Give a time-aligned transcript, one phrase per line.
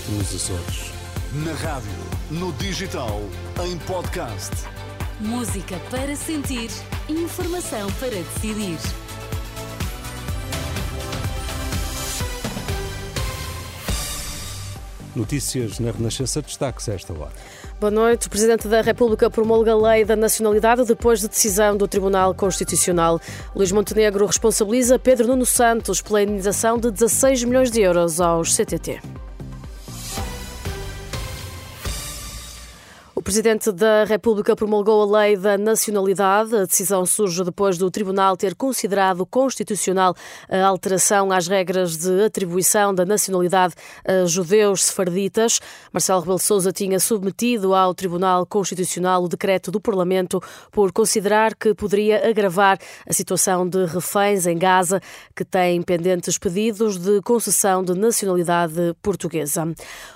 [0.00, 0.92] noite nos Açores.
[1.32, 1.90] Na rádio,
[2.30, 3.20] no digital,
[3.64, 4.50] em podcast.
[5.20, 6.70] Música para sentir,
[7.08, 8.78] informação para decidir.
[15.14, 17.32] Notícias na Renascença destaques a esta hora.
[17.80, 18.28] Boa noite.
[18.28, 23.20] O Presidente da República promulga a lei da nacionalidade depois de decisão do Tribunal Constitucional.
[23.54, 29.00] Luís Montenegro responsabiliza Pedro Nuno Santos pela indenização de 16 milhões de euros aos CTT.
[33.20, 36.56] O Presidente da República promulgou a lei da nacionalidade.
[36.56, 40.16] A decisão surge depois do Tribunal ter considerado constitucional
[40.48, 43.74] a alteração às regras de atribuição da nacionalidade
[44.06, 45.60] a judeus sefarditas.
[45.92, 51.74] Marcelo Rebelo Sousa tinha submetido ao Tribunal Constitucional o decreto do Parlamento por considerar que
[51.74, 54.98] poderia agravar a situação de reféns em Gaza
[55.36, 59.70] que têm pendentes pedidos de concessão de nacionalidade portuguesa.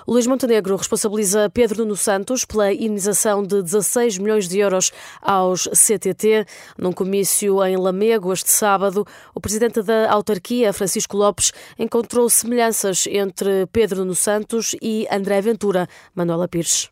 [0.07, 6.45] Luís Montenegro responsabiliza Pedro Nuno Santos pela indenização de 16 milhões de euros aos CTT.
[6.77, 13.67] Num comício em Lamego este sábado, o presidente da autarquia, Francisco Lopes, encontrou semelhanças entre
[13.67, 15.87] Pedro Nuno Santos e André Ventura.
[16.13, 16.89] Manuela Pires.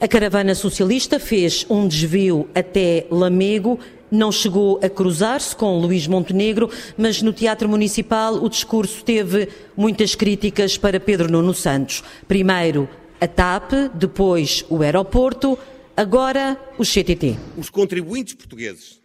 [0.00, 3.78] A caravana socialista fez um desvio até Lamego
[4.10, 10.14] não chegou a cruzar-se com Luís Montenegro, mas no Teatro Municipal o discurso teve muitas
[10.14, 12.02] críticas para Pedro Nuno Santos.
[12.26, 12.88] Primeiro,
[13.20, 15.58] a TAP, depois o aeroporto,
[15.94, 17.36] agora o CTT.
[17.56, 19.00] Os contribuintes portugueses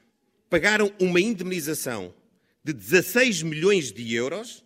[0.49, 2.13] pagaram uma indemnização
[2.63, 4.63] de 16 milhões de euros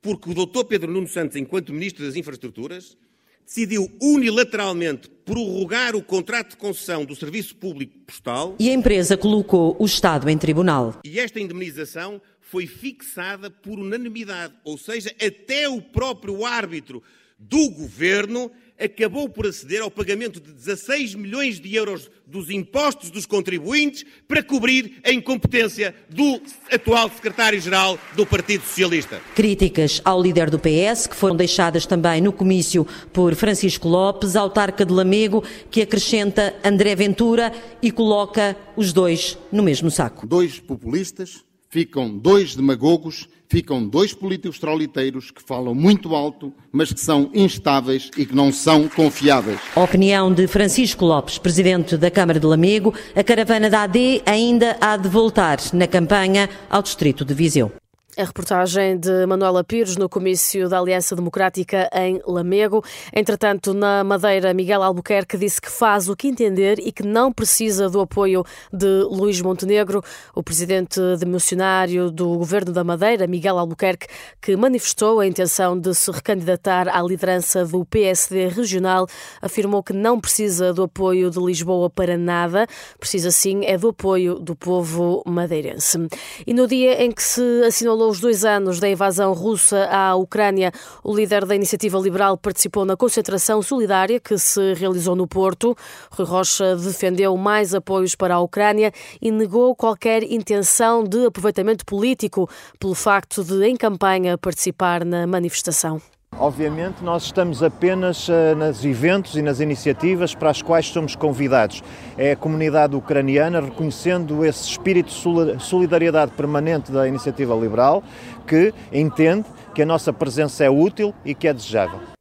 [0.00, 0.64] porque o Dr.
[0.68, 2.96] Pedro Nuno Santos, enquanto Ministro das Infraestruturas,
[3.44, 8.54] decidiu unilateralmente prorrogar o contrato de concessão do Serviço Público Postal.
[8.60, 11.00] E a empresa colocou o Estado em tribunal.
[11.04, 17.02] E esta indemnização foi fixada por unanimidade, ou seja, até o próprio árbitro
[17.38, 23.24] do governo acabou por aceder ao pagamento de 16 milhões de euros dos impostos dos
[23.24, 26.40] contribuintes para cobrir a incompetência do
[26.70, 29.20] atual secretário-geral do Partido Socialista.
[29.34, 34.84] Críticas ao líder do PS, que foram deixadas também no comício por Francisco Lopes, autarca
[34.84, 40.26] de Lamego, que acrescenta André Ventura e coloca os dois no mesmo saco.
[40.26, 41.45] Dois populistas,
[41.76, 48.10] ficam dois demagogos ficam dois políticos trauliteiros que falam muito alto, mas que são instáveis
[48.16, 49.60] e que não são confiáveis.
[49.76, 54.76] A opinião de Francisco Lopes, presidente da Câmara de Lamego, a caravana da AD ainda
[54.80, 57.70] há de voltar na campanha ao distrito de Viseu.
[58.18, 62.82] A reportagem de Manuela Pires no comício da Aliança Democrática em Lamego.
[63.14, 67.90] Entretanto, na Madeira, Miguel Albuquerque disse que faz o que entender e que não precisa
[67.90, 70.02] do apoio de Luís Montenegro.
[70.34, 74.06] O presidente demissionário do governo da Madeira, Miguel Albuquerque,
[74.40, 79.06] que manifestou a intenção de se recandidatar à liderança do PSD regional,
[79.42, 82.66] afirmou que não precisa do apoio de Lisboa para nada,
[82.98, 85.98] precisa sim é do apoio do povo madeirense.
[86.46, 90.72] E no dia em que se assinalou os dois anos da invasão russa à Ucrânia,
[91.02, 95.76] o líder da Iniciativa Liberal participou na concentração solidária que se realizou no Porto.
[96.10, 102.48] Rui Rocha defendeu mais apoios para a Ucrânia e negou qualquer intenção de aproveitamento político
[102.78, 106.00] pelo facto de, em campanha, participar na manifestação.
[106.38, 111.82] Obviamente, nós estamos apenas uh, nos eventos e nas iniciativas para as quais somos convidados.
[112.16, 118.02] É a comunidade ucraniana reconhecendo esse espírito de solidariedade permanente da iniciativa liberal
[118.46, 122.15] que entende que a nossa presença é útil e que é desejável.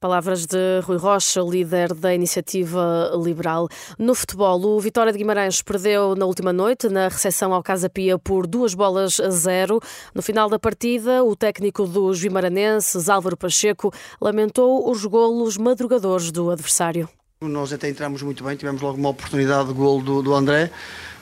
[0.00, 3.68] Palavras de Rui Rocha, líder da Iniciativa Liberal.
[3.98, 8.18] No futebol, o Vitória de Guimarães perdeu na última noite, na recepção ao Casa Pia,
[8.18, 9.78] por duas bolas a zero.
[10.14, 16.50] No final da partida, o técnico dos guimaranenses, Álvaro Pacheco, lamentou os golos madrugadores do
[16.50, 17.06] adversário.
[17.42, 20.70] Nós até entramos muito bem, tivemos logo uma oportunidade de golo do, do André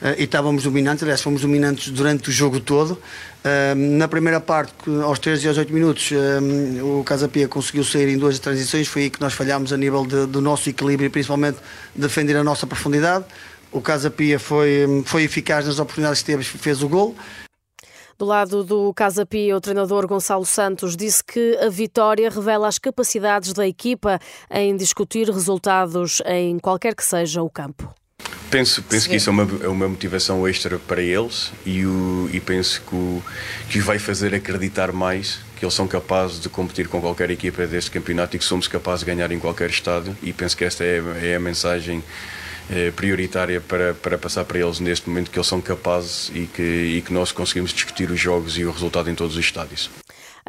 [0.01, 2.91] uh, e estávamos dominantes, aliás, fomos dominantes durante o jogo todo.
[2.91, 8.09] Uh, na primeira parte, aos 13 e aos 8 minutos, uh, o Casapia conseguiu sair
[8.09, 11.09] em duas transições, foi aí que nós falhámos a nível de, do nosso equilíbrio e
[11.09, 11.59] principalmente
[11.95, 13.23] defender a nossa profundidade.
[13.71, 17.15] O Casapia foi, foi eficaz nas oportunidades que teve, fez o gol.
[18.19, 22.77] Do lado do Casa Pia, o treinador Gonçalo Santos disse que a vitória revela as
[22.77, 24.19] capacidades da equipa
[24.51, 27.95] em discutir resultados em qualquer que seja o campo.
[28.51, 32.41] Penso, penso que isso é uma, é uma motivação extra para eles e, o, e
[32.41, 33.23] penso que, o,
[33.69, 37.65] que os vai fazer acreditar mais que eles são capazes de competir com qualquer equipa
[37.67, 40.83] deste campeonato e que somos capazes de ganhar em qualquer estádio e penso que esta
[40.83, 42.03] é, é a mensagem
[42.69, 46.61] eh, prioritária para, para passar para eles neste momento que eles são capazes e que,
[46.97, 49.89] e que nós conseguimos discutir os jogos e o resultado em todos os estádios.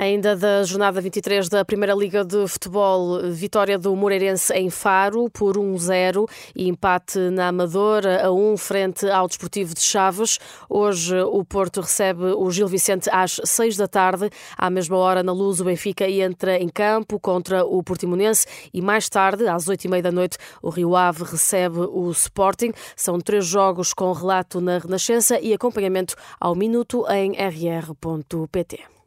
[0.00, 5.58] Ainda da jornada 23 da Primeira Liga de Futebol, vitória do Moreirense em Faro por
[5.58, 6.26] 1-0
[6.56, 10.38] e empate na Amadora a 1 frente ao Desportivo de Chaves.
[10.70, 14.30] Hoje o Porto recebe o Gil Vicente às 6 da tarde.
[14.56, 19.06] À mesma hora, na Luz, o Benfica entra em campo contra o Portimonense e mais
[19.06, 22.72] tarde, às 8 e meia da noite, o Rio Ave recebe o Sporting.
[22.96, 28.99] São três jogos com relato na Renascença e acompanhamento ao minuto em rr.pt.